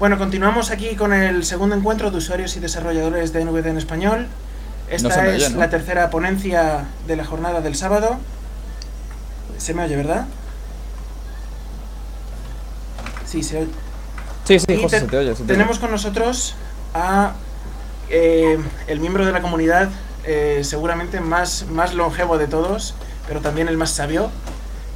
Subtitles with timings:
[0.00, 4.28] Bueno, continuamos aquí con el segundo encuentro de usuarios y desarrolladores de NVD en español.
[4.88, 8.16] Esta es la tercera ponencia de la jornada del sábado.
[9.58, 10.24] ¿Se me oye, verdad?
[13.26, 13.68] Sí, se oye.
[14.44, 15.34] Sí, sí, José, se te oye.
[15.46, 16.54] tenemos con nosotros
[16.94, 17.34] a
[18.08, 19.90] eh, el miembro de la comunidad
[20.24, 22.94] eh, seguramente más, más longevo de todos,
[23.28, 24.30] pero también el más sabio,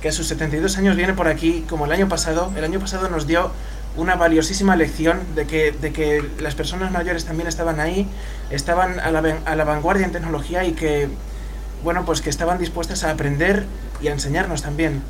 [0.00, 2.50] que a sus 72 años viene por aquí, como el año pasado.
[2.56, 3.50] El año pasado nos dio
[3.96, 8.06] una valiosísima lección de que, de que las personas mayores también estaban ahí,
[8.50, 11.08] estaban a la, a la vanguardia en tecnología y que,
[11.82, 13.64] bueno, pues que estaban dispuestas a aprender
[14.00, 15.02] y a enseñarnos también.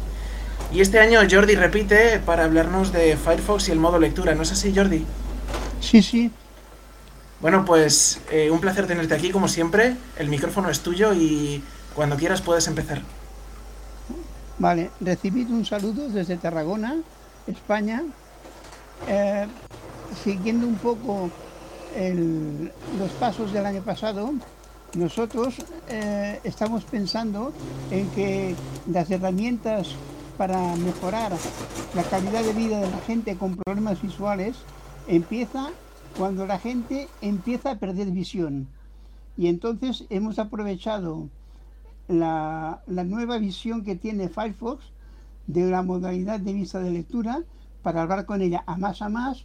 [0.72, 4.52] Y este año Jordi repite para hablarnos de Firefox y el modo lectura, ¿no es
[4.52, 5.06] así, Jordi?
[5.80, 6.30] Sí, sí.
[7.40, 9.96] Bueno, pues eh, un placer tenerte aquí, como siempre.
[10.18, 11.62] El micrófono es tuyo y
[11.94, 13.02] cuando quieras puedes empezar.
[14.58, 16.96] Vale, recibid un saludo desde Tarragona,
[17.46, 18.02] España,
[19.08, 19.46] eh,
[20.22, 21.30] siguiendo un poco
[22.98, 24.34] los pasos del año pasado,
[24.96, 25.56] nosotros
[25.88, 27.52] eh, estamos pensando
[27.90, 28.54] en que
[28.90, 29.94] las herramientas
[30.36, 31.32] para mejorar
[31.94, 34.56] la calidad de vida de la gente con problemas visuales
[35.06, 35.70] empieza
[36.16, 38.68] cuando la gente empieza a perder visión.
[39.36, 41.28] Y entonces hemos aprovechado
[42.08, 44.84] la, la nueva visión que tiene Firefox
[45.46, 47.42] de la modalidad de vista de lectura
[47.84, 49.44] para hablar con ella a más a más,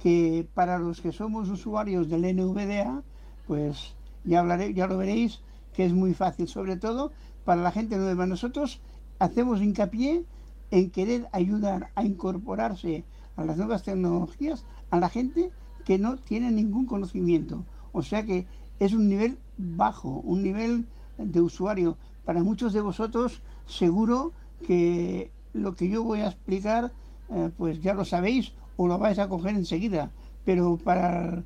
[0.00, 3.02] que para los que somos usuarios del NVDA,
[3.48, 5.40] pues ya, hablaré, ya lo veréis
[5.74, 7.10] que es muy fácil, sobre todo
[7.44, 8.26] para la gente nueva.
[8.26, 8.80] Nosotros
[9.18, 10.24] hacemos hincapié
[10.70, 13.04] en querer ayudar a incorporarse
[13.36, 15.50] a las nuevas tecnologías a la gente
[15.84, 17.64] que no tiene ningún conocimiento.
[17.90, 18.46] O sea que
[18.78, 20.86] es un nivel bajo, un nivel
[21.18, 21.98] de usuario.
[22.24, 24.32] Para muchos de vosotros seguro
[24.64, 26.92] que lo que yo voy a explicar
[27.30, 30.10] eh, pues ya lo sabéis o lo vais a coger enseguida.
[30.44, 31.44] Pero para,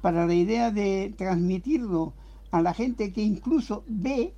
[0.00, 2.12] para la idea de transmitirlo
[2.50, 4.32] a la gente que incluso ve,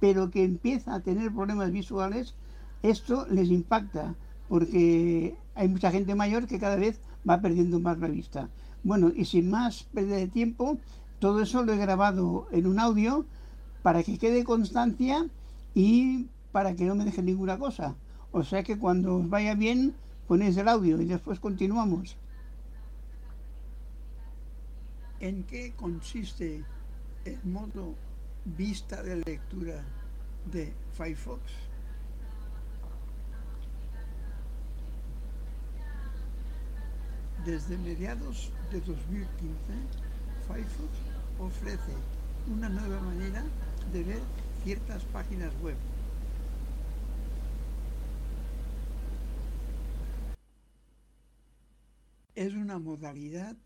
[0.00, 2.34] pero que empieza a tener problemas visuales,
[2.82, 4.14] esto les impacta,
[4.48, 8.48] porque hay mucha gente mayor que cada vez va perdiendo más la vista.
[8.82, 10.78] Bueno, y sin más pérdida de tiempo,
[11.20, 13.24] todo eso lo he grabado en un audio
[13.82, 15.26] para que quede constancia
[15.74, 17.94] y para que no me deje ninguna cosa.
[18.32, 19.94] O sea que cuando os vaya bien,
[20.26, 22.16] ponéis el audio y después continuamos.
[25.20, 26.64] ¿En qué consiste
[27.24, 27.94] el modo
[28.44, 29.84] vista de lectura
[30.50, 31.40] de Firefox?
[37.44, 39.28] Desde mediados de 2015,
[40.46, 40.90] Firefox
[41.38, 41.92] ofrece
[42.52, 43.44] una nueva manera
[43.92, 44.20] de ver
[44.64, 45.76] ciertas páginas web
[52.34, 53.56] es una modalidad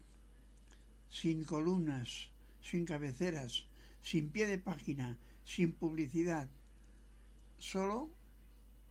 [1.11, 3.67] sin columnas, sin cabeceras,
[4.03, 6.49] sin pie de página, sin publicidad,
[7.59, 8.11] solo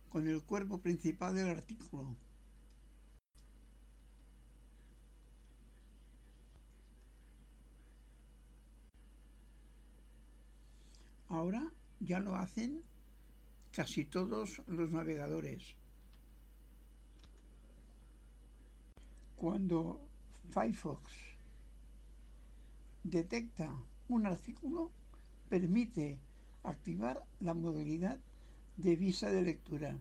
[0.08, 2.16] con el cuerpo principal del artículo.
[11.28, 11.70] Ahora
[12.00, 12.82] ya lo hacen
[13.72, 15.74] casi todos los navegadores.
[19.36, 20.00] Cuando
[20.50, 21.12] Firefox
[23.04, 23.70] detecta
[24.08, 24.90] un artículo,
[25.48, 26.18] permite
[26.64, 28.18] activar la modalidad
[28.76, 29.96] de visa de lectura,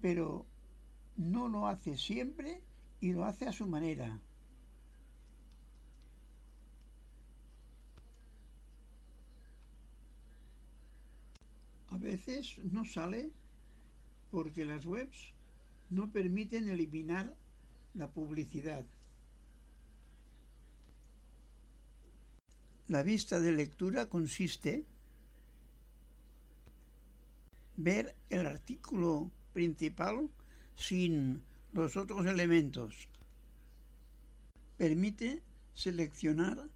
[0.00, 0.46] pero
[1.16, 2.62] no lo hace siempre
[3.00, 4.20] y lo hace a su manera.
[11.90, 13.30] A veces no sale
[14.30, 15.32] porque las webs
[15.88, 17.34] no permiten eliminar
[17.96, 18.84] la publicidad.
[22.88, 24.84] La vista de lectura consiste
[27.76, 30.30] ver el artículo principal
[30.76, 31.42] sin
[31.72, 33.08] los otros elementos.
[34.76, 35.42] Permite
[35.74, 36.68] seleccionar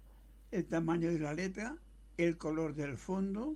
[0.51, 1.77] el tamaño de la letra,
[2.17, 3.55] el color del fondo,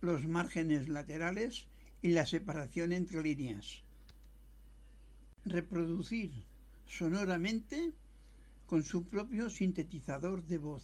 [0.00, 1.66] los márgenes laterales
[2.02, 3.82] y la separación entre líneas.
[5.44, 6.44] Reproducir
[6.86, 7.92] sonoramente
[8.66, 10.82] con su propio sintetizador de voz.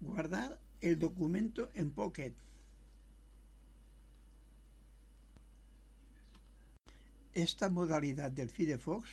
[0.00, 2.34] Guardar el documento en Pocket.
[7.34, 9.10] Esta modalidad del Firefox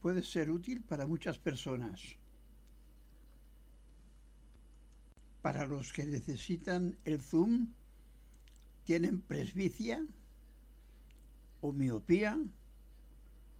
[0.00, 2.00] puede ser útil para muchas personas.
[5.42, 7.68] Para los que necesitan el zoom,
[8.84, 10.04] tienen presbicia
[11.62, 12.36] o miopía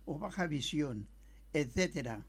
[0.05, 1.07] o baja visión,
[1.55, 2.21] etc.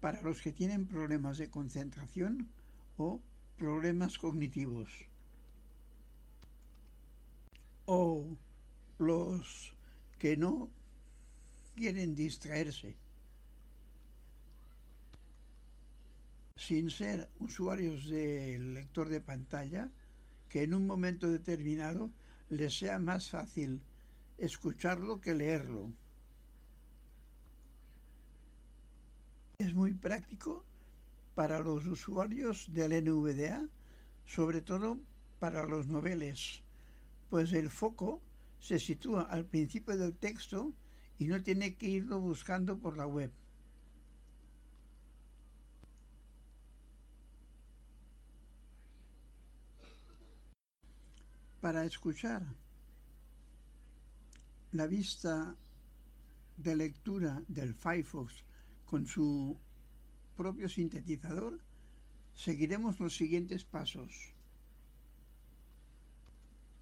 [0.00, 2.48] Para los que tienen problemas de concentración
[2.96, 3.20] o
[3.58, 4.88] problemas cognitivos.
[7.84, 8.24] O
[8.98, 9.74] los
[10.18, 10.70] que no
[11.74, 12.94] quieren distraerse.
[16.56, 19.90] Sin ser usuarios del lector de pantalla,
[20.50, 22.10] que en un momento determinado
[22.50, 23.80] les sea más fácil
[24.36, 25.90] escucharlo que leerlo.
[29.58, 30.64] Es muy práctico
[31.34, 33.66] para los usuarios del NVDA,
[34.26, 34.98] sobre todo
[35.38, 36.62] para los noveles,
[37.30, 38.20] pues el foco
[38.58, 40.72] se sitúa al principio del texto
[41.18, 43.30] y no tiene que irlo buscando por la web.
[51.60, 52.42] Para escuchar
[54.72, 55.54] la vista
[56.56, 58.32] de lectura del Firefox
[58.86, 59.58] con su
[60.36, 61.60] propio sintetizador,
[62.34, 64.32] seguiremos los siguientes pasos.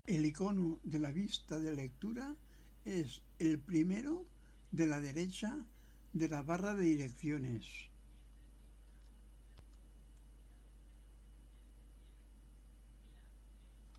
[0.07, 2.37] El icono de la vista de lectura
[2.85, 4.27] es el primero
[4.71, 5.59] de la derecha
[6.13, 7.88] de la barra de direcciones.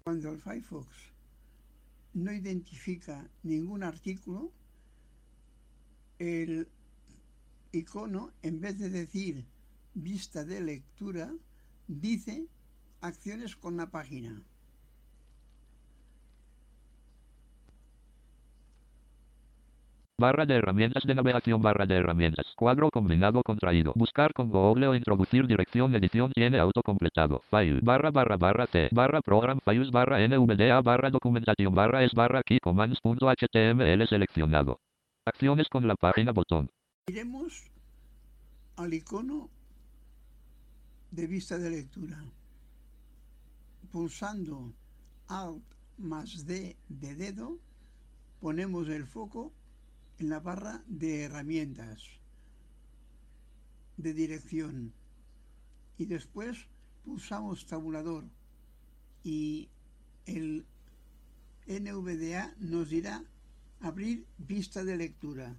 [0.09, 0.87] Cuando el Firefox
[2.15, 4.51] no identifica ningún artículo,
[6.17, 6.67] el
[7.71, 9.45] icono, en vez de decir
[9.93, 11.31] vista de lectura,
[11.87, 12.47] dice
[13.01, 14.41] acciones con la página.
[20.19, 22.45] Barra de herramientas de navegación, barra de herramientas.
[22.57, 23.93] Cuadro combinado contraído.
[23.95, 27.41] Buscar con Google o introducir dirección edición tiene autocompletado.
[27.49, 27.79] File.
[27.81, 28.89] Barra barra barra C.
[28.91, 34.81] Barra program files barra NVDA barra documentación barra es barra key commands.html seleccionado.
[35.25, 36.69] Acciones con la página botón.
[37.07, 37.71] Iremos
[38.75, 39.49] al icono
[41.11, 42.21] de vista de lectura.
[43.89, 44.73] Pulsando
[45.29, 45.63] Alt
[45.97, 47.57] más D de dedo,
[48.41, 49.53] ponemos el foco
[50.19, 52.03] en la barra de herramientas
[53.97, 54.93] de dirección
[55.97, 56.67] y después
[57.03, 58.25] pulsamos tabulador
[59.23, 59.69] y
[60.25, 60.65] el
[61.67, 63.23] NVDA nos dirá
[63.81, 65.55] abrir vista de lectura.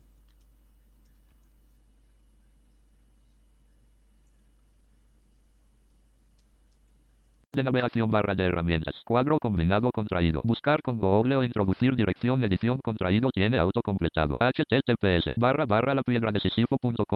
[7.53, 8.95] De navegación barra de herramientas.
[9.05, 10.41] Cuadro combinado contraído.
[10.45, 14.39] Buscar con Google o introducir dirección edición contraído tiene autocompletado.
[14.39, 16.41] https barra barra la piedra de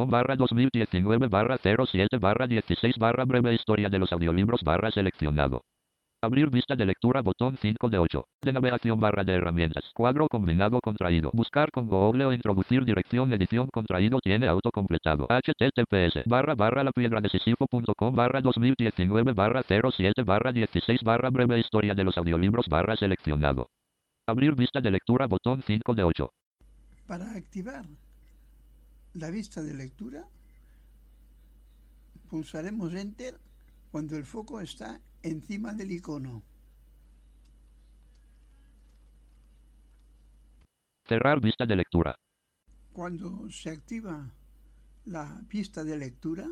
[0.09, 5.63] barra 2019 barra 07 barra 16 barra breve historia de los audiolibros barra seleccionado.
[6.25, 8.25] Abrir vista de lectura botón 5 de 8.
[8.41, 9.85] De navegación barra de herramientas.
[9.95, 11.31] Cuadro combinado contraído.
[11.35, 15.27] Buscar con Google o introducir dirección edición contraído tiene autocompletado.
[15.29, 17.29] https barra barra la piedra de
[18.13, 23.69] barra 2019 barra 07 barra 16 barra breve historia de los audiolibros barra seleccionado.
[24.27, 26.31] Abrir vista de lectura botón 5 de 8.
[27.07, 27.85] Para activar
[29.13, 30.25] la vista de lectura
[32.31, 33.39] pulsaremos enter
[33.91, 36.43] cuando el foco está encima del icono.
[41.09, 42.15] Cerrar vista de lectura.
[42.93, 44.31] Cuando se activa
[45.07, 46.47] la vista de lectura,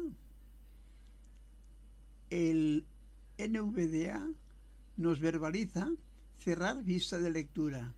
[2.30, 2.86] el
[3.38, 4.26] NVDA
[4.96, 5.90] nos verbaliza
[6.38, 7.94] cerrar vista de lectura,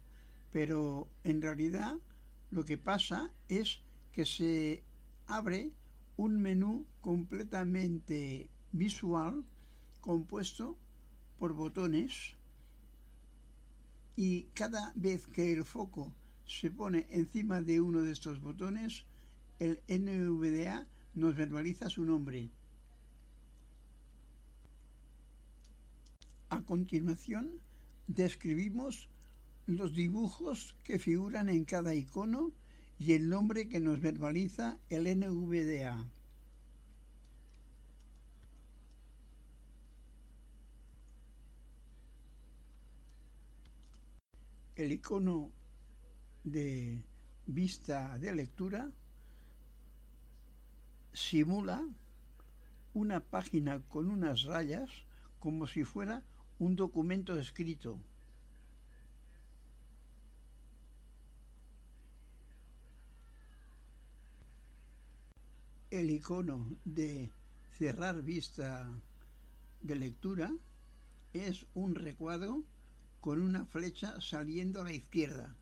[0.52, 1.94] pero en realidad
[2.50, 3.80] lo que pasa es
[4.12, 4.82] que se
[5.26, 5.70] abre
[6.16, 9.44] un menú completamente visual
[10.04, 10.76] compuesto
[11.38, 12.34] por botones
[14.16, 16.12] y cada vez que el foco
[16.46, 19.06] se pone encima de uno de estos botones,
[19.58, 22.50] el NVDA nos verbaliza su nombre.
[26.50, 27.50] A continuación,
[28.06, 29.08] describimos
[29.66, 32.52] los dibujos que figuran en cada icono
[32.98, 36.04] y el nombre que nos verbaliza el NVDA.
[44.76, 45.50] El icono
[46.42, 47.00] de
[47.46, 48.90] vista de lectura
[51.12, 51.86] simula
[52.92, 54.90] una página con unas rayas
[55.38, 56.22] como si fuera
[56.58, 58.00] un documento escrito.
[65.90, 67.30] El icono de
[67.78, 68.90] cerrar vista
[69.82, 70.50] de lectura
[71.32, 72.64] es un recuadro
[73.24, 75.56] con una flecha saliendo a la izquierda.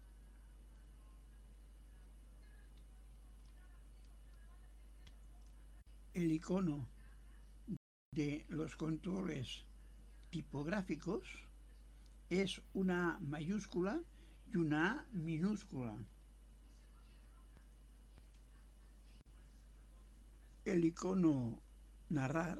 [6.12, 6.88] El icono
[8.16, 9.64] de los controles
[10.30, 11.22] tipográficos
[12.30, 14.02] es una A mayúscula
[14.52, 15.96] y una A minúscula.
[20.64, 21.62] El icono
[22.08, 22.58] narrar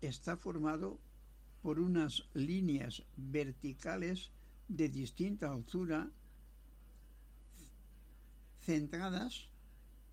[0.00, 0.98] está formado
[1.62, 4.30] por unas líneas verticales
[4.68, 6.10] de distinta altura
[8.62, 9.48] centradas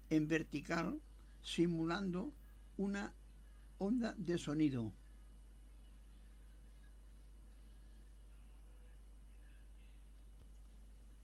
[0.10, 1.00] en vertical
[1.42, 2.34] simulando
[2.78, 3.14] una
[3.78, 4.92] onda de sonido.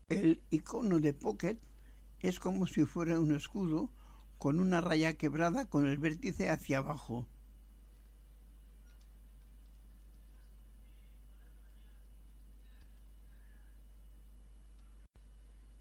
[0.10, 1.58] El icono de Pocket
[2.20, 3.90] es como si fuera un escudo
[4.38, 7.26] con una raya quebrada con el vértice hacia abajo.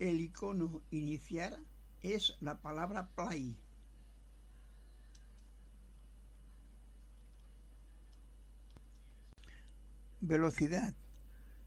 [0.03, 1.61] El icono iniciar
[2.03, 3.57] es la palabra play.
[10.21, 10.93] Velocidad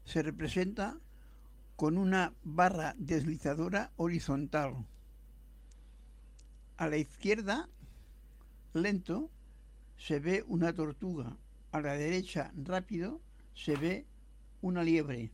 [0.04, 1.00] se representa
[1.76, 4.84] con una barra deslizadora horizontal.
[6.76, 7.70] A la izquierda,
[8.74, 9.30] lento,
[9.96, 11.38] se ve una tortuga.
[11.72, 13.22] A la derecha, rápido,
[13.54, 14.06] se ve
[14.60, 15.32] una liebre.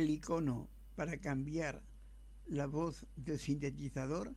[0.00, 0.66] El icono
[0.96, 1.82] para cambiar
[2.46, 4.34] la voz del sintetizador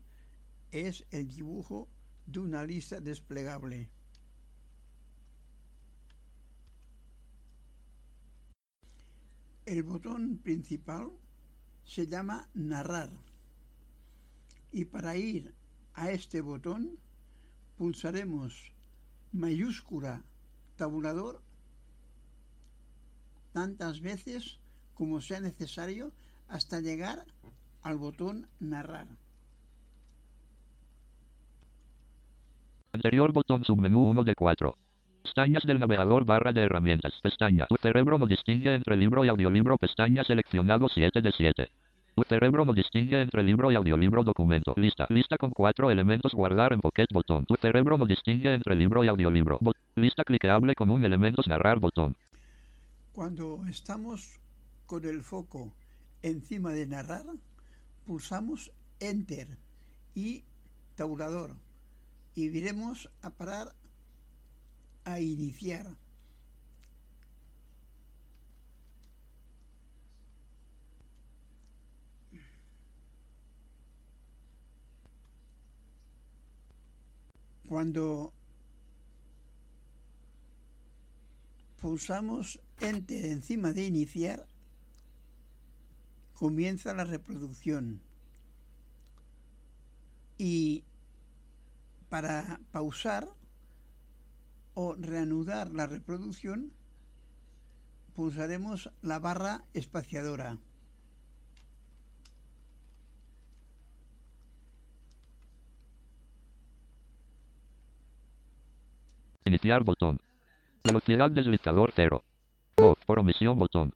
[0.72, 1.88] es el dibujo
[2.26, 3.90] de una lista desplegable.
[9.66, 11.14] El botón principal
[11.86, 13.12] se llama narrar
[14.70, 15.56] y para ir
[15.94, 17.00] a este botón
[17.78, 18.74] pulsaremos
[19.32, 20.26] mayúscula
[20.76, 21.42] tabulador
[23.54, 24.60] tantas veces
[24.94, 26.12] como sea necesario
[26.48, 27.26] hasta llegar
[27.82, 29.08] al botón narrar.
[32.94, 34.78] Anterior botón submenú 1 de 4.
[35.24, 37.14] Pestañas del navegador barra de herramientas.
[37.24, 37.66] Pestaña.
[37.68, 39.78] Tu cerebro no distingue entre libro y audiolibro.
[39.78, 41.70] Pestaña seleccionado 7 de 7.
[42.16, 44.76] Tu cerebro no distingue entre libro y audiolibro documento.
[44.78, 45.08] Lista.
[45.10, 46.34] Lista con cuatro elementos.
[46.34, 47.46] Guardar en Pocket botón.
[47.46, 49.60] Tu cerebro no distingue entre libro y audiolibro.
[49.96, 52.16] lista cliqueable con un elementos narrar botón.
[53.14, 54.40] Cuando estamos
[54.94, 55.74] con el foco
[56.22, 57.26] encima de narrar,
[58.06, 59.48] pulsamos Enter
[60.14, 60.44] y
[60.94, 61.56] tabulador
[62.36, 63.74] y iremos a parar
[65.04, 65.88] a iniciar.
[77.68, 78.32] Cuando
[81.82, 84.53] pulsamos Enter encima de iniciar,
[86.34, 88.02] comienza la reproducción.
[90.38, 90.84] Y
[92.10, 93.28] para pausar
[94.74, 96.72] o reanudar la reproducción,
[98.16, 100.58] pulsaremos la barra espaciadora.
[109.46, 110.20] Iniciar botón.
[110.84, 112.24] Velocidad deslizador 0.
[112.78, 113.94] Voz por omisión botón.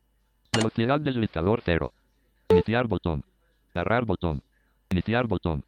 [0.51, 1.93] Velocidad deslizador 0.
[2.57, 3.23] Iniciar botón.
[3.73, 4.41] Cerrar botón.
[4.89, 5.63] Iniciar botón.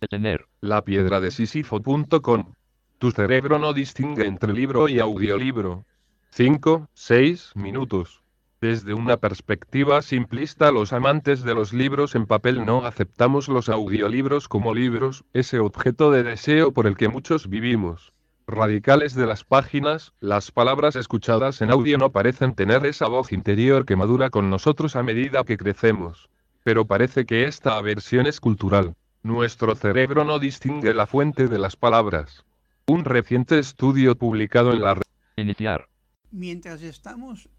[0.00, 0.46] Detener.
[0.60, 2.52] La piedra de Sisifo.com
[2.98, 5.84] tu cerebro no distingue entre libro y audiolibro.
[6.30, 8.22] 5, 6 minutos.
[8.60, 14.48] Desde una perspectiva simplista, los amantes de los libros en papel no aceptamos los audiolibros
[14.48, 18.12] como libros, ese objeto de deseo por el que muchos vivimos.
[18.50, 23.84] Radicales de las páginas, las palabras escuchadas en audio no parecen tener esa voz interior
[23.84, 26.30] que madura con nosotros a medida que crecemos.
[26.64, 28.94] Pero parece que esta aversión es cultural.
[29.22, 32.46] Nuestro cerebro no distingue la fuente de las palabras.
[32.86, 35.02] Un reciente estudio publicado en la red.
[35.36, 35.86] Iniciar.
[36.30, 37.50] Mientras estamos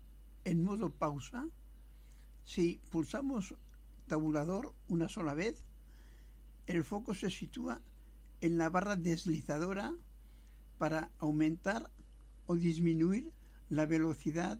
[0.43, 1.45] en modo pausa,
[2.45, 3.53] si pulsamos
[4.07, 5.63] tabulador una sola vez,
[6.65, 7.79] el foco se sitúa
[8.41, 9.93] en la barra deslizadora
[10.79, 11.91] para aumentar
[12.47, 13.31] o disminuir
[13.69, 14.57] la velocidad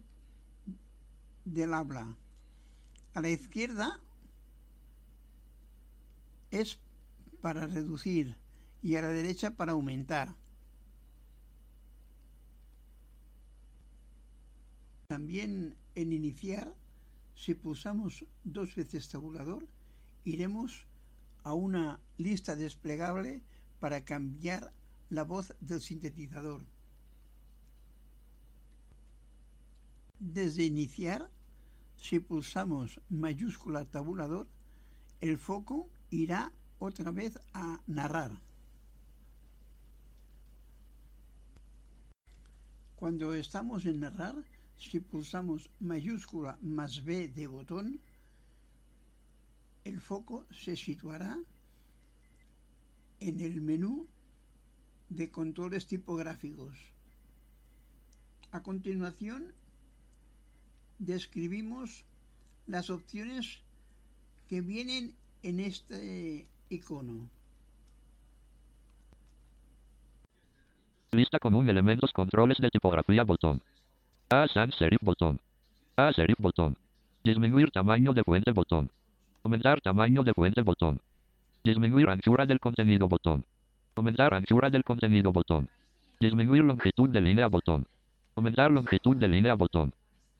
[1.44, 2.16] del habla.
[3.14, 3.98] A la izquierda
[6.52, 6.78] es
[7.40, 8.36] para reducir
[8.82, 10.36] y a la derecha para aumentar.
[15.08, 16.72] También en iniciar,
[17.34, 19.66] si pulsamos dos veces tabulador,
[20.24, 20.86] iremos
[21.42, 23.42] a una lista desplegable
[23.80, 24.72] para cambiar
[25.10, 26.64] la voz del sintetizador.
[30.18, 31.30] Desde iniciar,
[31.96, 34.46] si pulsamos mayúscula tabulador,
[35.20, 38.32] el foco irá otra vez a narrar.
[42.96, 44.36] Cuando estamos en narrar,
[44.76, 48.00] si pulsamos mayúscula más B de botón,
[49.84, 51.38] el foco se situará
[53.20, 54.06] en el menú
[55.10, 56.74] de controles tipográficos.
[58.52, 59.52] A continuación,
[60.98, 62.04] describimos
[62.66, 63.62] las opciones
[64.48, 67.28] que vienen en este icono.
[71.12, 73.60] Lista común elementos controles de tipografía botón.
[74.30, 75.40] A sans serif botón.
[75.96, 76.76] A serif botón.
[77.24, 78.90] Disminuir tamaño de fuente botón.
[79.42, 81.00] Aumentar tamaño de fuente botón.
[81.64, 83.44] Disminuir anchura del contenido botón.
[84.00, 85.68] Aumentar anchura del contenido botón.
[86.18, 87.86] Disminuir longitud de línea botón.
[88.34, 89.92] Aumentar longitud de línea botón.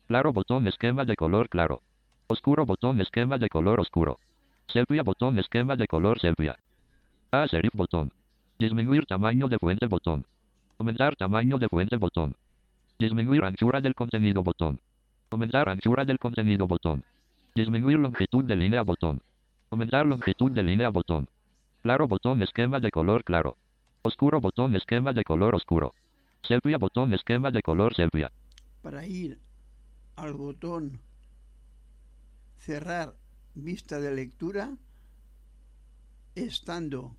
[0.08, 1.82] Claro botón esquema de color claro.
[2.26, 4.18] Oscuro botón esquema de color oscuro.
[4.68, 6.56] Sepia botón esquema de color sepia.
[7.32, 8.10] A serif botón.
[8.58, 10.24] Disminuir tamaño de fuente botón.
[10.78, 12.34] Aumentar tamaño de fuente botón.
[12.98, 14.80] Disminuir anchura del contenido botón.
[15.30, 17.04] Aumentar anchura del contenido botón.
[17.54, 19.20] Disminuir longitud de línea botón.
[19.70, 21.28] Aumentar longitud de línea botón.
[21.82, 23.56] Claro botón esquema de color claro.
[24.02, 25.94] Oscuro botón esquema de color oscuro.
[26.42, 28.30] Sepia botón esquema de color sepia.
[28.82, 29.38] Para ir
[30.16, 31.00] al botón
[32.58, 33.14] cerrar
[33.54, 34.76] vista de lectura,
[36.34, 37.16] estando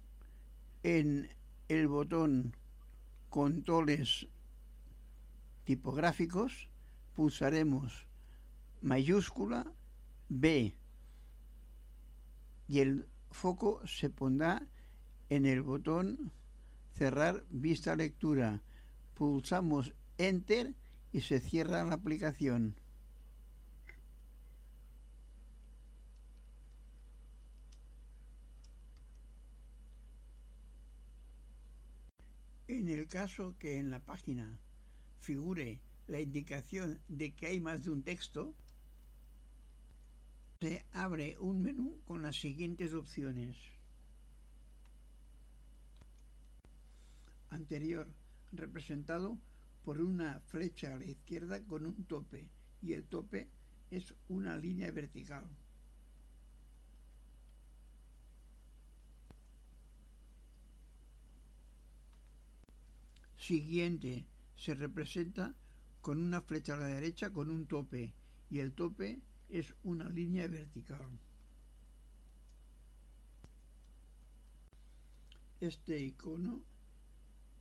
[0.83, 1.29] en
[1.67, 2.55] el botón
[3.29, 4.27] controles
[5.63, 6.69] tipográficos,
[7.15, 8.05] pulsaremos
[8.81, 9.65] mayúscula
[10.29, 10.75] B
[12.67, 14.67] y el foco se pondrá
[15.29, 16.31] en el botón
[16.93, 18.61] cerrar vista lectura.
[19.15, 20.75] Pulsamos enter
[21.11, 22.75] y se cierra la aplicación.
[32.67, 34.57] En el caso que en la página
[35.19, 38.53] figure la indicación de que hay más de un texto,
[40.61, 43.57] se abre un menú con las siguientes opciones.
[47.49, 48.07] Anterior,
[48.51, 49.39] representado
[49.83, 52.47] por una flecha a la izquierda con un tope
[52.83, 53.49] y el tope
[53.89, 55.43] es una línea vertical.
[63.35, 65.55] Siguiente se representa
[66.01, 68.13] con una flecha a la derecha con un tope
[68.51, 69.19] y el tope
[69.51, 71.19] es una línea vertical.
[75.59, 76.61] Este icono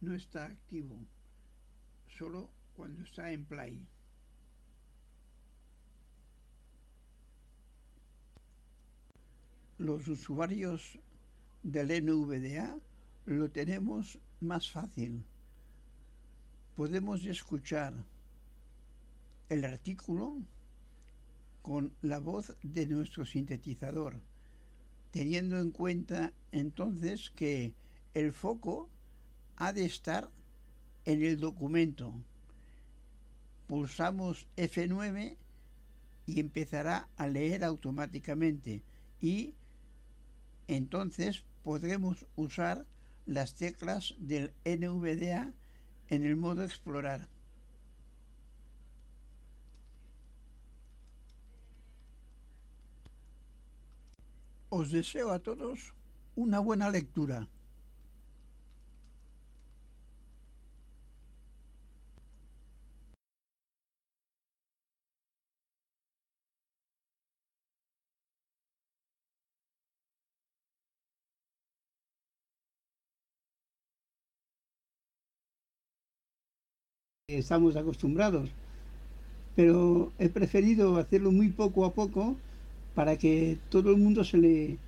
[0.01, 0.97] no está activo,
[2.07, 3.87] solo cuando está en play.
[9.79, 10.99] Los usuarios
[11.63, 12.79] del NVDA
[13.27, 15.25] lo tenemos más fácil.
[16.77, 17.93] Podemos escuchar
[19.49, 20.39] el artículo
[21.63, 24.21] con la voz de nuestro sintetizador,
[25.11, 27.73] teniendo en cuenta entonces que
[28.15, 28.89] el foco
[29.57, 30.31] ha de estar
[31.05, 32.13] en el documento.
[33.67, 35.37] Pulsamos F9
[36.27, 38.83] y empezará a leer automáticamente
[39.21, 39.55] y
[40.67, 42.87] entonces podremos usar
[43.27, 45.53] las teclas del NVDA
[46.09, 47.29] en el modo explorar.
[54.79, 55.79] Os deseo a todos
[56.45, 57.39] una buena lectura.
[77.39, 78.51] estamos acostumbrados,
[79.55, 82.37] pero he preferido hacerlo muy poco a poco
[82.95, 84.79] para que todo el mundo se le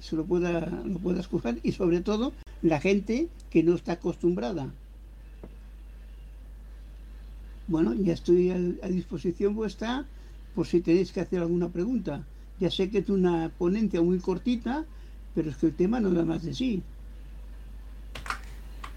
[0.00, 2.32] se lo pueda lo pueda escoger y sobre todo
[2.62, 4.68] la gente que no está acostumbrada.
[7.68, 10.06] Bueno, ya estoy a, disposición vuestra
[10.54, 12.24] por si tenéis que hacer alguna pregunta.
[12.58, 14.84] Ya sé que es una ponencia muy cortita,
[15.34, 16.82] pero es que el tema no da más de sí.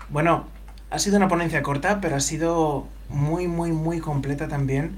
[0.10, 0.48] Bueno,
[0.90, 4.92] ha sido una ponencia corta, pero ha sido muy, muy, muy completa también.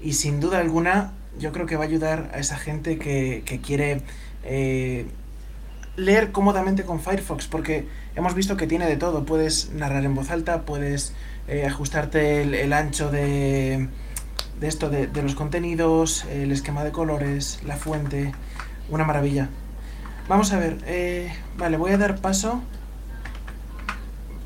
[0.00, 4.02] Y sin duda alguna yo creo que va a ayudar a esa gente que, quiere
[4.44, 5.06] eh,
[5.96, 7.86] leer cómodamente con Firefox, porque
[8.16, 9.24] hemos visto que tiene de todo.
[9.24, 11.12] Puedes narrar en voz alta, puedes
[11.48, 13.88] eh, ajustarte el, ancho de,
[14.60, 18.32] de esto, de, los contenidos, el esquema de colores, la fuente.
[18.90, 19.50] Una maravilla.
[20.28, 20.78] Vamos a ver.
[20.86, 22.62] Eh, vale, voy a dar paso.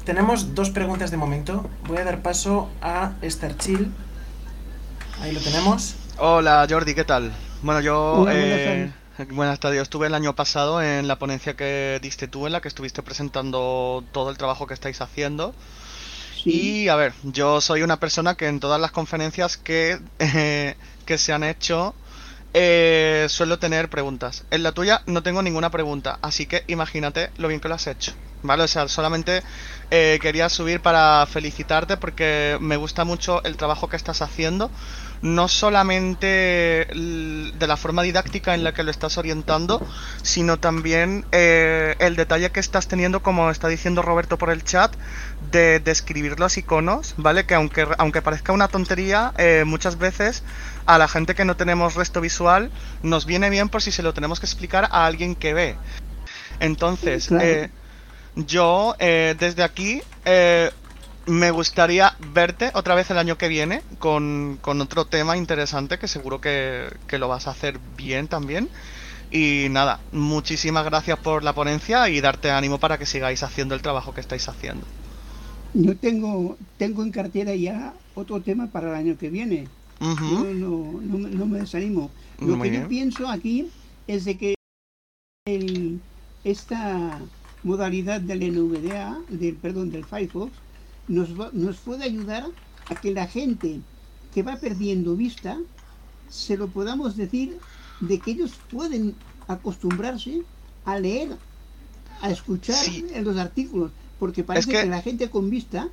[0.04, 1.68] Tenemos dos preguntas de momento.
[1.86, 3.92] Voy a dar paso a Starchill.
[5.20, 5.96] Ahí lo tenemos.
[6.24, 7.32] Hola Jordi, ¿qué tal?
[7.62, 8.26] Bueno, yo...
[8.30, 8.92] Eh,
[9.30, 9.82] buenas tardes.
[9.82, 14.04] Estuve el año pasado en la ponencia que diste tú, en la que estuviste presentando
[14.12, 15.52] todo el trabajo que estáis haciendo.
[16.44, 19.98] Y a ver, yo soy una persona que en todas las conferencias que,
[21.06, 21.92] que se han hecho
[22.54, 24.44] eh, suelo tener preguntas.
[24.52, 27.88] En la tuya no tengo ninguna pregunta, así que imagínate lo bien que lo has
[27.88, 28.12] hecho.
[28.42, 28.62] ¿Vale?
[28.62, 29.42] O sea, solamente
[29.94, 34.70] eh, quería subir para felicitarte porque me gusta mucho el trabajo que estás haciendo.
[35.20, 39.86] No solamente de la forma didáctica en la que lo estás orientando,
[40.22, 44.94] sino también eh, el detalle que estás teniendo, como está diciendo Roberto por el chat,
[45.50, 47.44] de describir los iconos, ¿vale?
[47.44, 50.42] Que aunque, aunque parezca una tontería, eh, muchas veces
[50.86, 52.70] a la gente que no tenemos resto visual
[53.02, 55.76] nos viene bien por si se lo tenemos que explicar a alguien que ve.
[56.60, 57.70] Entonces, eh,
[58.36, 60.70] yo eh, desde aquí eh,
[61.26, 66.40] me gustaría verte otra vez el año que viene con, otro tema interesante que seguro
[66.40, 68.68] que, que, lo vas a hacer bien también.
[69.30, 73.80] Y nada, muchísimas gracias por la ponencia y darte ánimo para que sigáis haciendo el
[73.80, 74.84] trabajo que estáis haciendo.
[75.72, 79.68] Yo tengo, tengo en cartera ya otro tema para el año que viene
[80.02, 82.10] no, no, me desanimo.
[82.40, 83.68] Lo que yo pienso aquí
[84.06, 84.54] es de que
[86.44, 87.20] esta
[87.62, 90.52] modalidad del NVDA, del, perdón, del Firefox,
[91.08, 92.46] nos, nos puede ayudar
[92.88, 93.80] a que la gente
[94.34, 95.58] que va perdiendo vista,
[96.28, 97.58] se lo podamos decir
[98.00, 99.14] de que ellos pueden
[99.46, 100.42] acostumbrarse
[100.84, 101.36] a leer,
[102.20, 104.86] a escuchar en los artículos, porque parece que...
[104.86, 105.88] la gente con vista,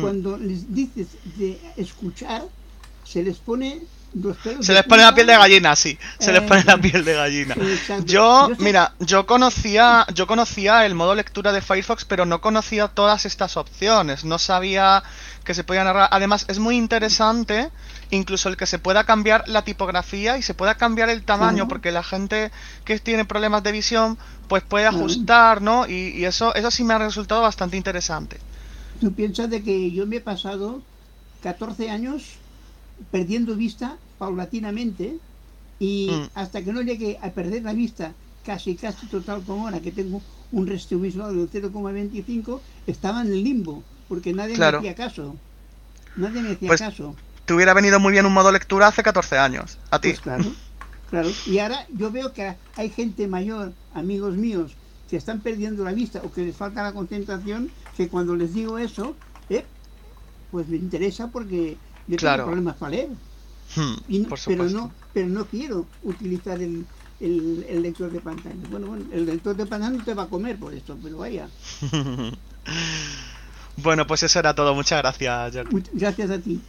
[0.00, 1.08] cuando les dices
[1.38, 2.46] de escuchar,
[3.10, 3.80] se les pone
[4.60, 5.96] se les pone la piel de gallina, sí.
[6.18, 7.54] Se les pone la eh, piel de gallina.
[8.04, 13.24] Yo, mira, yo conocía, yo conocía el modo lectura de Firefox, pero no conocía todas
[13.24, 14.24] estas opciones.
[14.24, 15.04] No sabía
[15.44, 16.08] que se podía narrar.
[16.10, 17.70] Además, es muy interesante,
[18.10, 21.92] incluso el que se pueda cambiar la tipografía y se pueda cambiar el tamaño, porque
[21.92, 22.50] la gente
[22.84, 24.18] que tiene problemas de visión,
[24.48, 25.86] pues puede ajustar, ¿no?
[25.86, 28.38] Y, y, eso, eso sí me ha resultado bastante interesante.
[29.00, 30.82] Tú piensas de que yo me he pasado
[31.42, 32.39] 14 años
[33.10, 35.18] perdiendo vista paulatinamente
[35.78, 36.30] y mm.
[36.34, 38.12] hasta que no llegue a perder la vista
[38.44, 43.44] casi casi total como ahora que tengo un resto visual de 0,25 estaba en el
[43.44, 45.36] limbo porque nadie me hacía caso.
[46.16, 47.14] Nadie me hacía pues, caso.
[47.44, 50.08] te hubiera venido muy bien un modo lectura hace 14 años a ti.
[50.08, 50.44] Pues claro
[51.10, 51.30] claro.
[51.46, 54.72] Y ahora yo veo que hay gente mayor amigos míos
[55.10, 58.78] que están perdiendo la vista o que les falta la concentración que cuando les digo
[58.78, 59.16] eso
[59.48, 59.64] eh,
[60.52, 62.44] pues me interesa porque yo claro.
[62.44, 63.08] tengo problemas para leer.
[63.76, 66.84] Hmm, pero no pero no quiero utilizar el,
[67.20, 68.54] el, lector de pantalla.
[68.70, 71.48] Bueno, bueno, el lector de pantalla no te va a comer por esto, pero vaya.
[73.76, 74.74] bueno, pues eso era todo.
[74.74, 75.54] Muchas gracias,
[75.92, 76.60] Gracias a ti.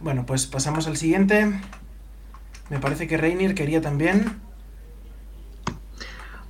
[0.00, 1.60] Bueno, pues pasamos al siguiente.
[2.68, 4.40] Me parece que Reinier quería también.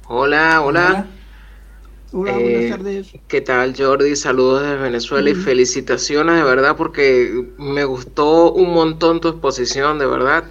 [0.07, 0.89] Hola, hola.
[0.89, 1.07] Hola,
[2.13, 3.13] buenas eh, tardes.
[3.29, 4.17] ¿Qué tal, Jordi?
[4.17, 10.07] Saludos desde Venezuela y felicitaciones de verdad porque me gustó un montón tu exposición, de
[10.07, 10.45] verdad,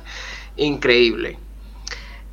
[0.56, 1.38] increíble.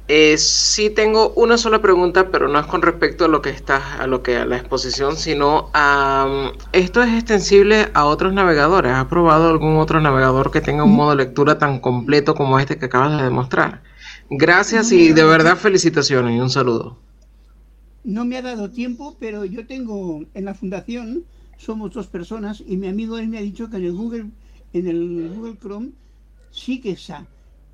[0.08, 4.00] Eh, sí tengo una sola pregunta, pero no es con respecto a lo que está,
[4.00, 8.92] a lo que a la exposición, sino a esto es extensible a otros navegadores.
[8.92, 12.78] ¿Has probado algún otro navegador que tenga un modo de lectura tan completo como este
[12.78, 13.82] que acabas de demostrar?
[14.30, 16.96] Gracias y de verdad felicitaciones y un saludo.
[18.06, 21.24] No me ha dado tiempo, pero yo tengo en la fundación,
[21.58, 24.30] somos dos personas, y mi amigo él me ha dicho que en el Google,
[24.72, 25.90] en el Google Chrome
[26.52, 27.26] sí que está.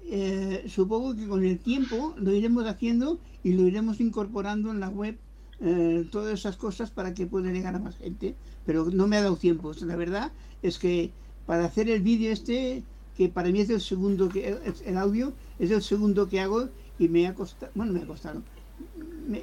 [0.07, 4.89] Eh, supongo que con el tiempo lo iremos haciendo y lo iremos incorporando en la
[4.89, 5.19] web,
[5.61, 9.23] eh, todas esas cosas para que pueda llegar a más gente, pero no me ha
[9.23, 9.73] dado tiempo.
[9.83, 11.11] la verdad es que
[11.45, 12.85] para hacer el vídeo este,
[13.19, 17.09] que para mí es el segundo que el audio, es el segundo que hago y
[17.09, 18.43] me ha costado, bueno, me ha costado,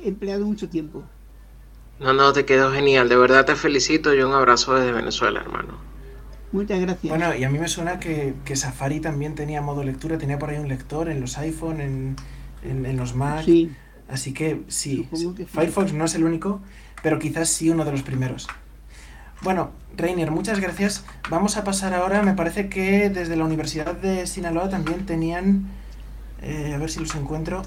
[0.04, 1.04] empleado mucho tiempo.
[2.00, 3.10] No, no, te quedó genial.
[3.10, 5.89] De verdad te felicito y un abrazo desde Venezuela, hermano.
[6.52, 7.10] Muchas gracias.
[7.10, 10.58] Bueno, y a mí me suena que, Safari también tenía modo lectura, tenía por ahí
[10.58, 12.15] un lector en los iPhone, en,
[12.63, 13.44] en, los Mac.
[13.46, 13.72] Sí.
[14.08, 15.08] Así que sí,
[15.48, 16.62] Firefox no es el único,
[17.04, 18.48] pero quizás sí uno de los primeros.
[19.42, 21.06] Bueno, Reiner, muchas gracias.
[21.30, 25.70] Vamos a pasar ahora, me parece que desde la Universidad de Sinaloa también tenían,
[26.42, 27.62] eh, a ver si los encuentro,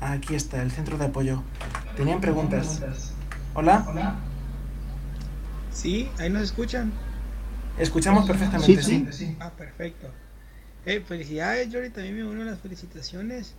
[0.00, 1.42] Aquí está, el centro de apoyo.
[1.96, 2.82] Tenían preguntas.
[3.54, 3.84] ¿Hola?
[3.88, 4.18] ¿Hola?
[5.70, 6.92] Sí, ahí nos escuchan.
[7.78, 9.36] Escuchamos perfectamente, sí.
[9.40, 10.08] Ah, perfecto.
[10.86, 13.54] Eh, felicidades, Jordi, también me uno a las felicitaciones.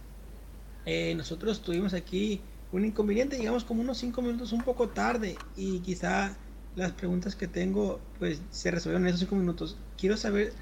[0.85, 5.79] Eh, nosotros tuvimos aquí un inconveniente, llegamos como unos 5 minutos un poco tarde y
[5.79, 6.35] quizá
[6.75, 9.77] las preguntas que tengo pues se resolvieron en esos 5 minutos.
[9.97, 10.53] Quiero saber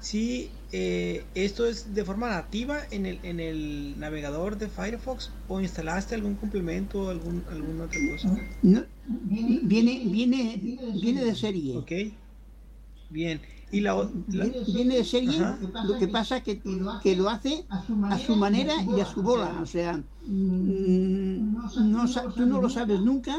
[0.00, 5.60] si eh, esto es de forma nativa en el, en el navegador de Firefox o
[5.60, 8.36] instalaste algún complemento o algún, alguna otra cosa.
[8.62, 10.60] No, viene, viene,
[11.00, 11.76] viene de serie.
[11.76, 11.92] Ok.
[13.10, 13.40] Bien.
[13.70, 15.40] Y la, Viene de serie,
[15.84, 16.60] lo que pasa que,
[17.02, 17.82] que lo hace a
[18.18, 19.58] su manera y a su bola.
[19.60, 21.52] O sea, mm,
[21.90, 23.36] no, tú no lo sabes nunca,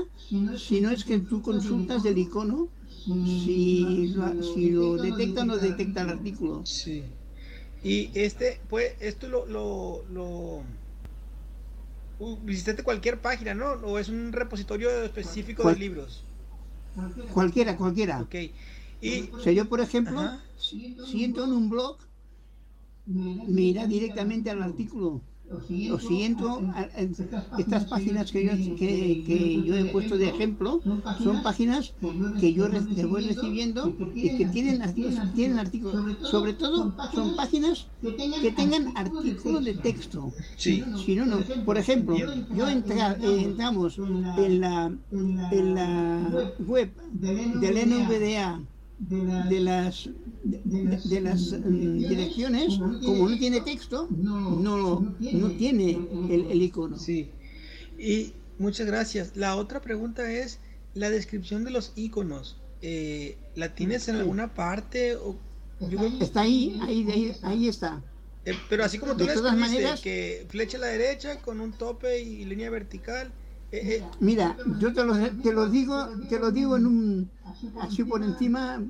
[0.57, 2.67] si no es que tú consultas el icono
[3.05, 6.65] si lo, si lo detecta o no detecta el artículo.
[6.65, 7.03] Sí.
[7.83, 10.63] Y este, pues, esto lo, lo, lo
[12.19, 13.71] uh, visitaste cualquier página, ¿no?
[13.71, 16.23] ¿O es un repositorio específico de libros?
[17.33, 18.21] Cualquiera, cualquiera.
[18.21, 18.35] Ok.
[19.01, 20.21] Y, o sea, yo, por ejemplo,
[20.57, 21.97] si entro en un blog,
[23.05, 25.21] me irá directamente al artículo
[25.91, 26.61] o si entro
[27.57, 30.81] estas páginas que yo, que, yo he puesto de ejemplo
[31.23, 31.93] son páginas
[32.39, 32.67] que yo
[33.07, 37.87] voy recibiendo y que tienen artículos, tienen artículos sobre todo son páginas
[38.41, 40.31] que tengan artículos de texto.
[40.55, 40.83] sí.
[41.05, 42.15] si no no por ejemplo
[42.55, 48.61] yo entra, eh, entramos en la en la web del NVDA
[48.99, 50.09] de las
[50.43, 55.91] de, las mm, direcciones como no tiene texto no no tiene
[56.29, 56.97] el, icono.
[56.97, 57.29] Sí.
[57.97, 59.35] Y muchas gracias.
[59.35, 60.59] La otra pregunta es
[60.93, 65.35] la descripción de los iconos eh, la tienes en alguna parte o
[66.21, 68.01] está ahí ahí ahí, está.
[68.45, 71.73] Eh, pero así como tú de todas maneras que flecha a la derecha con un
[71.73, 73.31] tope y línea vertical
[73.71, 77.31] eh, eh, Mira, yo te lo, te lo digo, te lo digo en un
[77.81, 78.81] así por encima.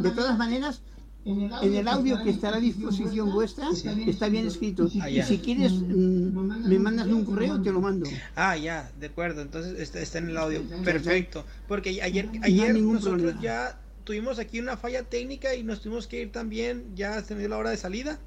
[0.00, 0.82] De todas maneras,
[1.24, 3.68] en el audio que estará a disposición vuestra
[4.06, 4.88] está bien escrito.
[5.00, 8.08] Ah, y si quieres, mm, me mandas un correo te lo mando.
[8.36, 9.42] Ah, ya, de acuerdo.
[9.42, 10.62] Entonces está, está en el audio.
[10.84, 11.44] Perfecto.
[11.68, 16.32] Porque ayer, ayer nosotros ya tuvimos aquí una falla técnica y nos tuvimos que ir
[16.32, 16.84] también.
[16.96, 18.18] Ya se me dio la hora de salida.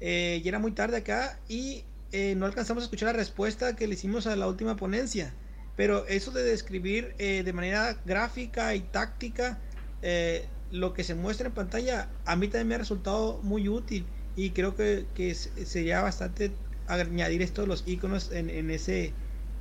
[0.00, 1.38] Eh, y era muy tarde acá.
[1.48, 5.34] Y eh, no alcanzamos a escuchar la respuesta que le hicimos a la última ponencia.
[5.76, 9.58] Pero eso de describir eh, de manera gráfica y táctica
[10.02, 14.06] eh, lo que se muestra en pantalla, a mí también me ha resultado muy útil.
[14.36, 16.52] Y creo que, sería bastante
[16.86, 19.12] añadir estos los iconos en, ese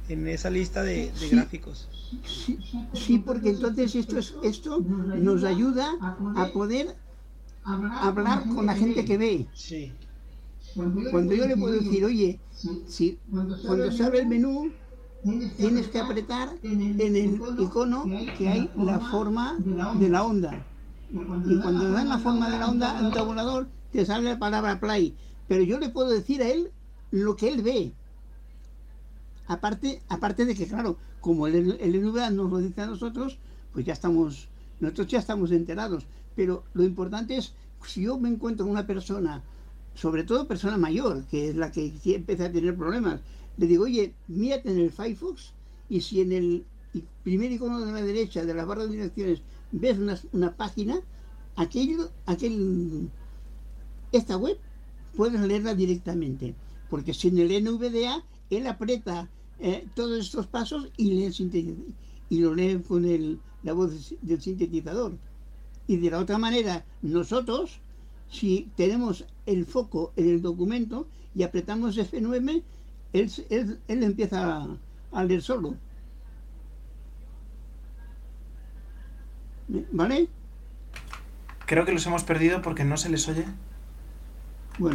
[0.08, 1.90] en esa lista de, gráficos.
[2.94, 6.96] Sí, porque entonces esto, es, esto nos ayuda a poder
[7.64, 9.48] hablar con la gente que ve.
[9.54, 9.94] Sí.
[11.12, 12.40] Cuando yo le puedo decir, oye,
[12.88, 14.72] si cuando se abre el menú,
[15.58, 18.06] tienes que apretar en el icono
[18.38, 20.66] que hay la forma de la onda.
[21.12, 25.16] Y cuando dan la forma de la onda en tabulador, te sale la palabra play.
[25.48, 26.72] Pero yo le puedo decir a él
[27.12, 27.94] lo que él ve.
[29.48, 33.40] Aparte, aparte de que, claro, como el, el NVA nos lo dice a nosotros,
[33.72, 34.50] pues ya estamos,
[34.82, 36.06] nosotros ya estamos enterados.
[36.36, 37.54] Pero lo importante es,
[37.86, 39.42] si yo me encuentro con una persona
[39.98, 43.20] sobre todo persona mayor, que es la que empieza a tener problemas.
[43.58, 45.54] Le digo, oye, mírate en el Firefox
[45.90, 46.66] y si en el
[47.24, 49.98] primer icono de la derecha de la barra de direcciones ves
[50.32, 51.02] una, página,
[51.56, 53.10] aquello, aquel,
[54.12, 54.60] esta web
[55.16, 56.54] puedes leerla directamente.
[56.92, 59.28] Porque si en el NVDA él aprieta
[59.60, 61.76] eh, todos estos pasos y, lee
[62.30, 65.18] y lo lee con el, la voz del sintetizador.
[65.88, 67.80] Y de la otra manera, nosotros
[68.30, 72.64] si tenemos el foco en el documento y apretamos F9,
[73.14, 74.68] él, él, él empieza
[75.12, 75.76] a, leer solo.
[79.92, 80.28] ¿Vale?
[81.66, 83.46] Creo que los hemos perdido porque no se les oye.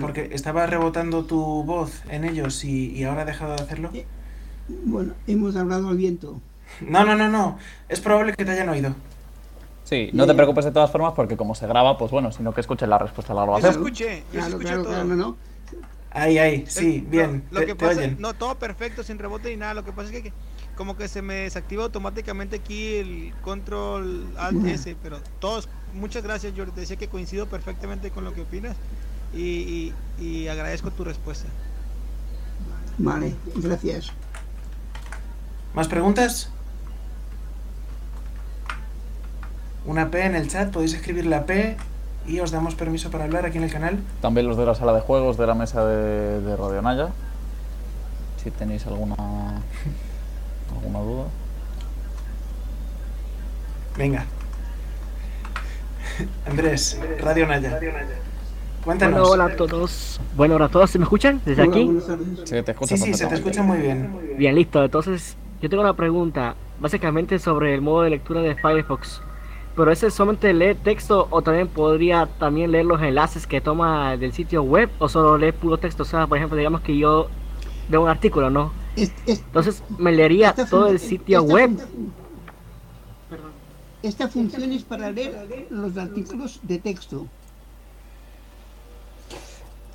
[0.01, 3.91] Porque estaba rebotando tu voz en ellos y, ahora ha dejado de hacerlo.
[3.93, 4.07] Eh,
[4.85, 6.41] bueno, hemos hablado al viento.
[6.81, 7.59] No, no, no, no.
[7.89, 8.95] Es probable que te hayan oído.
[9.85, 12.61] Sí, no te preocupes de todas formas porque como se graba, pues bueno, sino que
[12.61, 13.73] escuchen la respuesta a la grabación.
[13.73, 15.05] Yo escuché, yo escuché todo.
[15.05, 15.37] no.
[16.15, 17.45] Ahí, ahí, sí, bien.
[17.51, 19.73] lo que pasa, no, todo perfecto, sin rebote ni nada.
[19.73, 20.33] Lo que pasa es que,
[20.77, 26.53] como que se me desactiva automáticamente aquí el control alt S, pero todos, muchas gracias,
[26.55, 26.73] Jordi.
[26.73, 28.77] Te decía que coincido perfectamente con lo que opinas
[29.35, 31.49] y, y agradezco tu respuesta.
[32.99, 34.13] Vale, gracias.
[35.75, 36.51] ¿Más preguntas?
[39.87, 41.77] Una P en el chat, podéis escribir la P
[42.27, 43.99] y os damos permiso para hablar aquí en el canal.
[44.21, 47.09] También los de la sala de juegos de la mesa de, de Radio Naya,
[48.43, 49.17] si tenéis alguna,
[50.75, 51.25] alguna duda.
[53.97, 54.25] Venga.
[56.47, 57.79] Andrés, Radio Naya.
[58.85, 59.21] Cuéntanos.
[59.21, 60.21] Bueno, hola a todos.
[60.37, 60.91] Bueno, hola a todos.
[60.91, 61.89] ¿Se me escuchan desde aquí?
[62.45, 64.37] Sí, te escucho Sí, sí, se te escucha muy bien.
[64.37, 64.83] Bien, listo.
[64.83, 69.23] Entonces, yo tengo una pregunta, básicamente sobre el modo de lectura de Firefox.
[69.75, 74.33] Pero ese solamente lee texto o también podría también leer los enlaces que toma del
[74.35, 76.03] sitio web o solo lee puro texto.
[76.03, 77.29] O sea, por ejemplo, digamos que yo
[77.89, 78.73] veo un artículo, ¿no?
[79.27, 81.71] Entonces me leería Esta todo el sitio esta web.
[84.03, 87.27] Esta función es para leer los artículos de texto.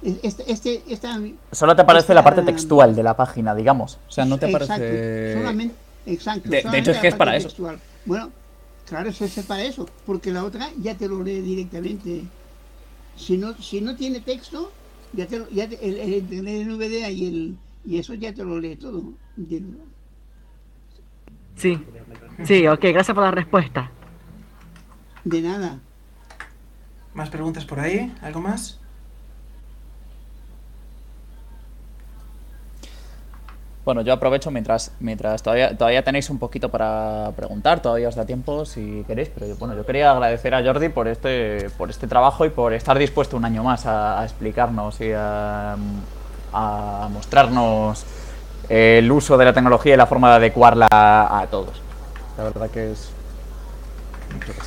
[0.01, 1.19] Es- Este, este, esta,
[1.51, 3.99] Solo te aparece la parte esta- textual de la página, digamos.
[4.07, 5.33] O sea, no te Exacto, aparece.
[5.37, 6.49] solamente, exacto.
[6.49, 7.49] De- hecho, es que es para eso.
[8.05, 8.29] Bueno,
[8.87, 12.23] claro, eso es para eso, porque la otra ya te lo lee directamente.
[13.15, 14.71] Si no, si no tiene texto,
[15.13, 18.33] ya te lo- ya te- el, el internet en VDA y el y eso ya
[18.33, 19.13] te lo lee todo.
[21.55, 21.79] Sí.
[22.43, 23.91] Sí, ok, gracias por la respuesta.
[25.23, 25.79] De nada.
[27.13, 28.13] ¿Más preguntas por ahí?
[28.21, 28.79] ¿Algo más?
[33.87, 38.25] Bueno, yo aprovecho mientras, mientras todavía, todavía tenéis un poquito para preguntar, todavía os da
[38.25, 42.05] tiempo si queréis, pero yo, bueno, yo quería agradecer a Jordi por este, por este
[42.05, 45.77] trabajo y por estar dispuesto un año más a, a explicarnos y a,
[46.51, 48.03] a mostrarnos
[48.67, 51.81] el uso de la tecnología y la forma de adecuarla a todos.
[52.37, 53.09] La verdad que es...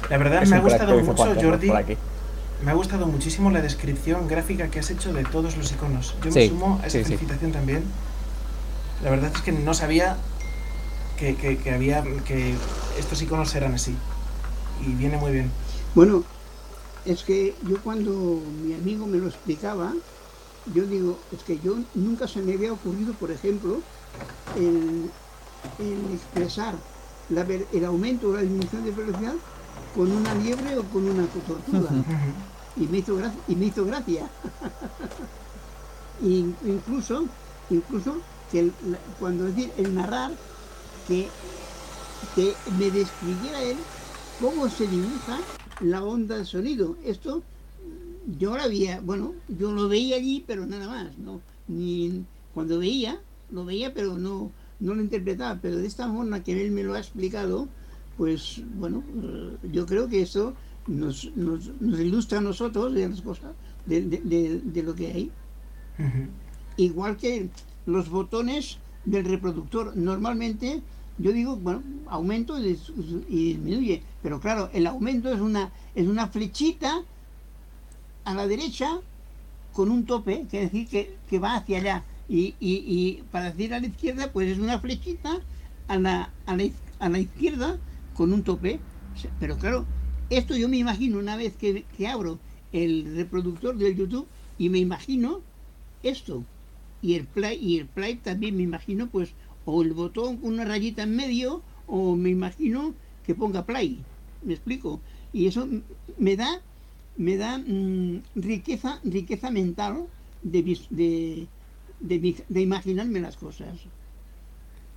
[0.09, 1.69] La verdad es me ha gustado mucho, Jordi.
[1.69, 1.99] por aquí.
[2.65, 6.15] Me ha gustado muchísimo la descripción gráfica que has hecho de todos los iconos.
[6.25, 7.05] Yo me Sí, sumo a esa sí, sí.
[7.05, 7.85] felicitación también.
[9.03, 10.17] La verdad es que no sabía
[11.19, 12.55] que, que- que había que
[12.99, 13.95] estos iconos eran así.
[14.87, 15.51] Y viene muy bien.
[15.95, 16.23] Bueno,
[17.05, 19.93] es que yo cuando mi amigo me lo explicaba,
[20.75, 23.81] yo digo, es que yo nunca se me había ocurrido, por ejemplo,
[24.57, 25.11] el,
[25.79, 26.75] el expresar
[27.31, 29.35] la el aumento o la disminución de velocidad
[29.95, 31.91] con una liebre o con una tortuga.
[32.77, 34.29] y me hizo gracia, y me hizo gracia.
[36.23, 37.25] Y incluso,
[37.71, 38.17] incluso
[38.51, 40.37] que el- la- cuando decir el narrar,
[41.07, 41.33] que,
[42.35, 43.85] que me describiera él
[44.41, 45.43] cómo se dibuja
[45.81, 46.97] la onda del sonido.
[47.05, 47.43] Esto
[48.39, 51.41] yo la veía, bueno, yo lo veía allí, pero nada más, ¿no?
[51.69, 53.19] Ni cuando veía,
[53.51, 55.59] lo veía, pero no, no lo interpretaba.
[55.61, 57.69] Pero de esta forma que él me lo ha explicado,
[58.17, 60.55] pues bueno, eh, yo creo que eso
[60.87, 63.53] nos, nos, nos ilustra a nosotros de las cosas,
[63.87, 65.31] de, de- de- de lo que hay.
[66.77, 67.49] Igual que
[67.91, 69.97] los botones del reproductor.
[69.97, 70.83] Normalmente
[71.19, 76.07] yo digo, bueno, aumento y dis- y disminuye, pero claro, el aumento es una, es
[76.07, 77.03] una flechita
[78.25, 79.01] a la derecha
[79.73, 82.05] con un tope, que decir que, que va hacia allá.
[82.29, 85.41] Y, y, para decir a la izquierda, pues es una flechita
[85.89, 86.65] a la, a la,
[86.99, 87.79] a la izquierda
[88.15, 88.81] con un tope.
[89.39, 89.87] Pero claro,
[90.29, 92.39] esto yo me imagino una vez que, que abro
[92.73, 95.43] el reproductor del YouTube y me imagino
[96.03, 96.45] esto.
[97.03, 99.35] Y el play, y el play también me imagino pues
[99.65, 104.07] o el botón con una rayita en medio o me imagino que ponga play.
[104.43, 105.03] ¿Me explico?
[105.33, 105.69] Y eso
[106.19, 106.63] me da
[107.17, 110.09] me da mm, riqueza riqueza mental
[110.43, 111.49] de, de,
[112.49, 113.91] de imaginarme las cosas.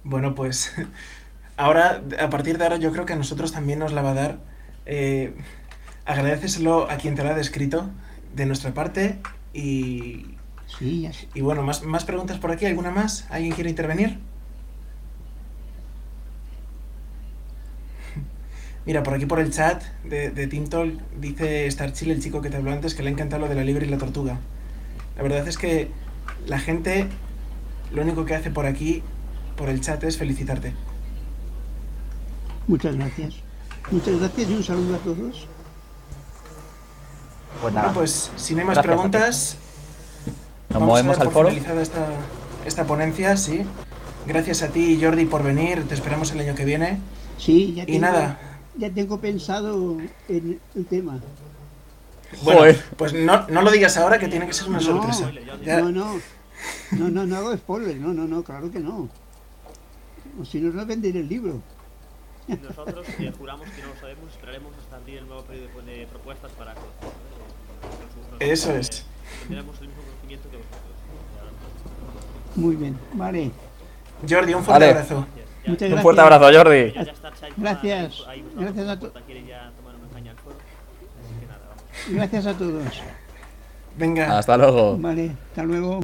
[0.03, 0.73] Bueno, pues
[1.57, 4.13] ahora, a partir de ahora, yo creo que a nosotros también nos la va a
[4.15, 4.39] dar.
[4.85, 5.35] Eh,
[6.05, 7.89] agradeceselo a quien te lo ha descrito
[8.35, 9.19] de nuestra parte
[9.53, 10.32] y.
[10.77, 12.65] Sí, Y bueno, más, más preguntas por aquí.
[12.65, 13.25] ¿Alguna más?
[13.29, 14.19] ¿Alguien quiere intervenir?
[18.85, 22.57] Mira, por aquí por el chat de, de Tintol dice Starchill, el chico que te
[22.57, 24.39] habló antes, que le ha encantado lo de la libre y la tortuga.
[25.15, 25.91] La verdad es que
[26.45, 27.07] la gente
[27.91, 29.03] lo único que hace por aquí,
[29.55, 30.73] por el chat, es felicitarte.
[32.67, 33.43] Muchas gracias.
[33.91, 35.49] Muchas gracias y un saludo a todos.
[37.61, 39.19] Pues Bueno, pues si no hay más Gracias a ti.
[39.19, 39.62] preguntas,
[40.73, 41.49] Nos vamos a movemos dar al por foro.
[41.49, 42.07] finalizada esta,
[42.65, 43.63] esta ponencia, sí.
[44.25, 45.87] Gracias a ti, Jordi, por venir.
[45.87, 46.99] Te esperamos el año que viene.
[47.37, 48.39] Sí, ya Y tengo, nada.
[48.77, 49.97] ya tengo pensado
[50.29, 51.19] en el tema.
[52.43, 52.83] Bueno, Joder.
[52.97, 55.29] pues no, no lo digas ahora que tiene que ser una No, sorpresa.
[55.63, 56.19] Ya- No, no,
[56.91, 59.09] no, no, no hago spoiler, no, no, no, claro que no.
[60.41, 61.61] O si no, no venderé el libro.
[62.47, 66.51] Nosotros eh, juramos que no lo sabemos, esperaremos hasta abrir el nuevo periodo de propuestas
[66.53, 66.73] para.
[68.39, 69.05] Eso es.
[69.47, 70.79] Tendremos el mismo conocimiento que vosotros.
[72.55, 73.51] Muy bien, vale.
[74.29, 74.91] Jordi, un fuerte Vale.
[74.99, 75.25] abrazo.
[75.65, 76.93] Muchas Un fuerte abrazo, Jordi.
[77.57, 78.23] Gracias.
[78.27, 79.13] ahí, Gracias a todos.
[82.09, 82.83] Gracias a todos.
[83.97, 84.37] Venga.
[84.37, 84.97] Hasta luego.
[84.97, 85.99] Vale, hasta luego.